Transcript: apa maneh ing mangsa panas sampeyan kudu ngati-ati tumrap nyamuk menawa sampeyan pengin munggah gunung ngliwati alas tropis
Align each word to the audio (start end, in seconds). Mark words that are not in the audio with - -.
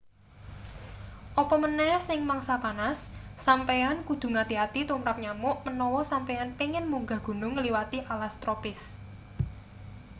apa 1.41 1.55
maneh 1.63 1.95
ing 2.13 2.21
mangsa 2.29 2.55
panas 2.63 2.99
sampeyan 3.45 3.97
kudu 4.07 4.27
ngati-ati 4.35 4.81
tumrap 4.89 5.17
nyamuk 5.23 5.57
menawa 5.65 6.01
sampeyan 6.11 6.49
pengin 6.59 6.85
munggah 6.91 7.19
gunung 7.27 7.53
ngliwati 7.55 7.99
alas 8.13 8.33
tropis 8.41 8.79